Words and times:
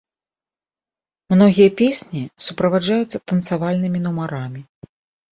Многія 1.33 1.69
песні 1.81 2.21
суправаджаюцца 2.45 3.17
танцавальнымі 3.33 4.01
нумарамі. 4.07 4.61